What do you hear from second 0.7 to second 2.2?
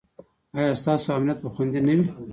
ستاسو امنیت به خوندي نه وي؟